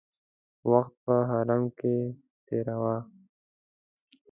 [0.69, 1.95] وخت په حرم کې
[2.45, 2.97] تېراوه.